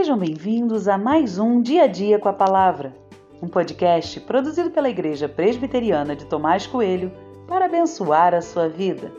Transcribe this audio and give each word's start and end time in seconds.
Sejam 0.00 0.16
bem-vindos 0.16 0.88
a 0.88 0.96
mais 0.96 1.38
um 1.38 1.60
Dia 1.60 1.82
a 1.82 1.86
Dia 1.86 2.18
com 2.18 2.26
a 2.26 2.32
Palavra, 2.32 2.96
um 3.42 3.46
podcast 3.46 4.18
produzido 4.20 4.70
pela 4.70 4.88
Igreja 4.88 5.28
Presbiteriana 5.28 6.16
de 6.16 6.24
Tomás 6.24 6.66
Coelho 6.66 7.12
para 7.46 7.66
abençoar 7.66 8.32
a 8.32 8.40
sua 8.40 8.66
vida. 8.66 9.12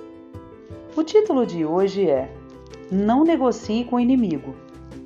O 0.96 1.04
título 1.04 1.46
de 1.46 1.64
hoje 1.64 2.10
é 2.10 2.34
Não 2.92 3.24
negocie 3.24 3.86
com 3.86 3.98
o 3.98 4.00
inimigo 4.00 4.56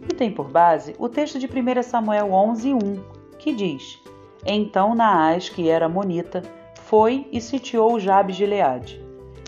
e 0.09 0.13
tem 0.13 0.31
por 0.31 0.49
base 0.49 0.95
o 0.97 1.09
texto 1.09 1.37
de 1.37 1.45
1 1.45 1.83
Samuel 1.83 2.29
11:1, 2.29 3.01
que 3.37 3.51
diz: 3.51 4.01
Então 4.45 4.95
Naás, 4.95 5.49
que 5.49 5.67
era 5.67 5.89
monita, 5.89 6.41
foi 6.83 7.27
e 7.33 7.41
sitiou 7.41 7.99
Jabes 7.99 8.37
de 8.37 8.45
Leade. 8.45 9.03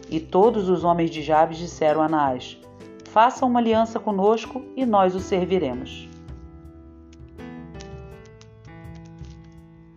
E 0.09 0.20
todos 0.20 0.68
os 0.68 0.84
homens 0.84 1.09
de 1.09 1.21
Jabes 1.21 1.57
disseram 1.57 2.02
a 2.02 2.10
Naás: 2.10 2.60
Faça 3.06 3.46
uma 3.46 3.62
aliança 3.62 3.98
conosco 3.98 4.62
e 4.75 4.86
nós 4.86 5.16
o 5.16 5.21
serviremos. 5.21 6.17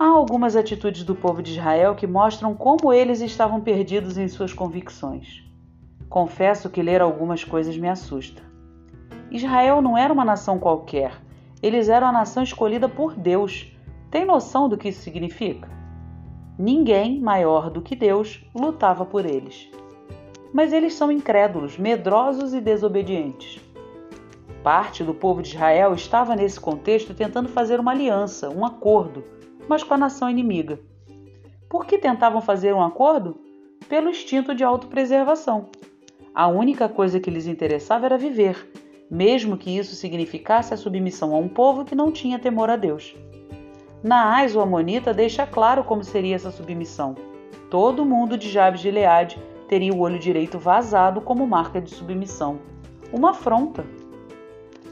Há 0.01 0.07
algumas 0.07 0.57
atitudes 0.57 1.05
do 1.05 1.15
povo 1.15 1.43
de 1.43 1.53
Israel 1.53 1.95
que 1.95 2.07
mostram 2.07 2.55
como 2.55 2.91
eles 2.91 3.21
estavam 3.21 3.61
perdidos 3.61 4.17
em 4.17 4.27
suas 4.29 4.55
convicções. 4.55 5.45
Confesso 6.09 6.71
que 6.71 6.83
ler 6.83 7.03
algumas 7.03 7.45
coisas 7.45 7.77
me 7.77 7.87
assusta. 7.87 8.43
Israel 9.31 9.83
não 9.83 9.99
era 9.99 10.11
uma 10.11 10.25
nação 10.25 10.59
qualquer, 10.59 11.13
eles 11.63 11.91
eram 11.91 12.07
a 12.07 12.13
nação 12.13 12.43
escolhida 12.43 12.89
por 12.89 13.15
Deus. 13.15 13.77
Tem 14.11 14.25
noção 14.25 14.71
do 14.71 14.79
que 14.79 14.89
isso 14.89 15.03
significa? 15.03 15.69
Ninguém 16.59 17.21
maior 17.21 17.69
do 17.69 17.83
que 17.83 17.95
Deus 17.95 18.43
lutava 18.55 19.05
por 19.05 19.27
eles 19.27 19.71
mas 20.53 20.73
eles 20.73 20.95
são 20.95 21.11
incrédulos, 21.11 21.79
medrosos 21.79 22.53
e 22.53 22.61
desobedientes. 22.61 23.61
Parte 24.63 25.03
do 25.03 25.15
povo 25.15 25.43
de 25.43 25.51
Israel 25.51 25.95
estava 25.95 26.37
nesse 26.37 26.61
contexto 26.61 27.15
tentando 27.15 27.49
fazer 27.49 27.81
uma 27.81 27.93
aliança, 27.93 28.51
um 28.51 28.65
acordo, 28.65 29.25
mas 29.71 29.85
com 29.85 29.95
a 29.95 29.97
nação 29.97 30.29
inimiga. 30.29 30.81
Por 31.69 31.87
que 31.87 31.97
tentavam 31.97 32.41
fazer 32.41 32.75
um 32.75 32.83
acordo? 32.83 33.37
Pelo 33.89 34.11
instinto 34.11 34.53
de 34.53 34.65
autopreservação. 34.65 35.69
A 36.35 36.49
única 36.49 36.89
coisa 36.89 37.21
que 37.21 37.31
lhes 37.31 37.47
interessava 37.47 38.07
era 38.07 38.19
viver, 38.19 38.69
mesmo 39.09 39.57
que 39.57 39.79
isso 39.79 39.95
significasse 39.95 40.75
a 40.75 40.77
submissão 40.77 41.33
a 41.33 41.39
um 41.39 41.47
povo 41.47 41.85
que 41.85 41.95
não 41.95 42.11
tinha 42.11 42.37
temor 42.37 42.69
a 42.69 42.75
Deus. 42.75 43.15
Naás, 44.03 44.57
o 44.57 44.61
Amonita, 44.61 45.15
deixa 45.15 45.47
claro 45.47 45.85
como 45.85 46.03
seria 46.03 46.35
essa 46.35 46.51
submissão. 46.51 47.15
Todo 47.71 48.05
mundo 48.05 48.37
de 48.37 48.51
Jabes 48.51 48.81
de 48.81 48.91
Leade 48.91 49.41
teria 49.69 49.95
o 49.95 50.01
olho 50.01 50.19
direito 50.19 50.59
vazado 50.59 51.21
como 51.21 51.47
marca 51.47 51.81
de 51.81 51.95
submissão. 51.95 52.59
Uma 53.13 53.31
afronta. 53.31 53.85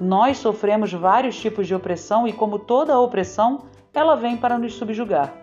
Nós 0.01 0.39
sofremos 0.39 0.93
vários 0.93 1.37
tipos 1.37 1.67
de 1.67 1.75
opressão 1.75 2.29
e, 2.29 2.33
como 2.33 2.61
toda 2.61 2.97
opressão, 2.97 3.65
ela 3.99 4.15
vem 4.15 4.37
para 4.37 4.59
nos 4.59 4.75
subjugar. 4.75 5.35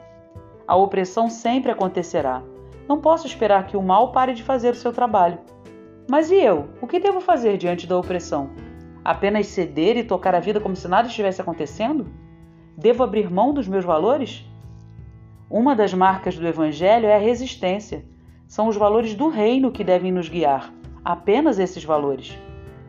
A 0.66 0.76
opressão 0.76 1.30
sempre 1.30 1.72
acontecerá. 1.72 2.42
Não 2.88 3.02
posso 3.02 3.28
esperar 3.28 3.68
que 3.68 3.76
o 3.76 3.84
mal 3.84 4.12
pare 4.12 4.34
de 4.34 4.44
fazer 4.44 4.72
o 4.72 4.76
seu 4.76 4.94
trabalho. 4.94 5.40
Mas 6.10 6.32
e 6.32 6.36
eu? 6.36 6.70
O 6.82 6.88
que 6.88 7.00
devo 7.00 7.20
fazer 7.20 7.58
diante 7.58 7.86
da 7.86 7.98
opressão? 7.98 8.50
Apenas 9.04 9.48
ceder 9.48 9.98
e 9.98 10.04
tocar 10.04 10.34
a 10.34 10.40
vida 10.40 10.62
como 10.62 10.76
se 10.76 10.88
nada 10.88 11.08
estivesse 11.08 11.42
acontecendo? 11.42 12.08
Devo 12.78 13.04
abrir 13.04 13.30
mão 13.30 13.54
dos 13.54 13.68
meus 13.68 13.84
valores? 13.84 14.46
Uma 15.50 15.76
das 15.76 15.94
marcas 15.94 16.38
do 16.38 16.48
Evangelho 16.48 17.08
é 17.08 17.16
a 17.16 17.20
resistência. 17.20 18.06
São 18.48 18.68
os 18.68 18.78
valores 18.78 19.14
do 19.14 19.28
reino 19.28 19.72
que 19.72 19.84
devem 19.84 20.12
nos 20.12 20.30
guiar, 20.30 20.74
apenas 21.04 21.60
esses 21.60 21.84
valores. 21.84 22.38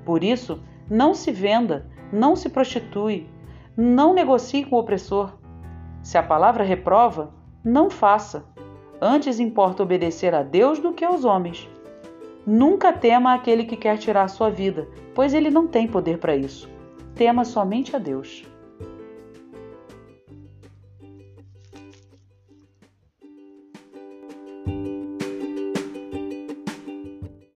Por 0.05 0.23
isso, 0.23 0.63
não 0.89 1.13
se 1.13 1.33
venda, 1.33 1.91
não 2.13 2.37
se 2.37 2.49
prostitui, 2.49 3.27
não 3.77 4.15
negocie 4.15 4.65
com 4.65 4.77
o 4.77 4.79
opressor. 4.79 5.33
Se 6.07 6.17
a 6.17 6.23
palavra 6.23 6.63
reprova, 6.63 7.33
não 7.65 7.91
faça. 7.91 8.45
Antes 9.03 9.41
importa 9.41 9.83
obedecer 9.83 10.37
a 10.37 10.45
Deus 10.45 10.79
do 10.79 10.93
que 10.93 11.05
aos 11.05 11.25
homens. 11.25 11.69
Nunca 12.47 12.93
tema 12.93 13.35
aquele 13.35 13.65
que 13.65 13.77
quer 13.77 13.99
tirar 13.99 14.29
sua 14.29 14.49
vida, 14.49 14.87
pois 15.17 15.35
ele 15.35 15.51
não 15.51 15.67
tem 15.67 15.89
poder 15.89 16.19
para 16.19 16.37
isso. 16.37 16.71
Tema 17.17 17.45
somente 17.45 17.97
a 17.97 17.99
Deus. 17.99 18.45